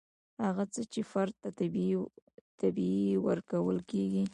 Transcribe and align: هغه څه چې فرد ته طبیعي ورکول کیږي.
هغه 0.45 0.63
څه 0.73 0.81
چې 0.93 1.01
فرد 1.11 1.33
ته 1.43 1.49
طبیعي 2.65 3.13
ورکول 3.27 3.77
کیږي. 3.91 4.23